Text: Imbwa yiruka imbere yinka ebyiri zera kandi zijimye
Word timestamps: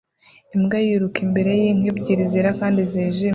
Imbwa 0.55 0.77
yiruka 0.85 1.17
imbere 1.25 1.51
yinka 1.61 1.87
ebyiri 1.91 2.23
zera 2.31 2.49
kandi 2.59 2.79
zijimye 2.91 3.27